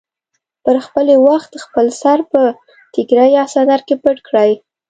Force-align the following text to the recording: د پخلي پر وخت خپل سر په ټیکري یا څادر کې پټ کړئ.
د 0.63 0.67
پخلي 0.77 1.15
پر 1.19 1.23
وخت 1.27 1.51
خپل 1.65 1.87
سر 2.01 2.19
په 2.31 2.41
ټیکري 2.93 3.27
یا 3.37 3.43
څادر 3.53 3.79
کې 3.87 3.95
پټ 4.03 4.17
کړئ. 4.27 4.51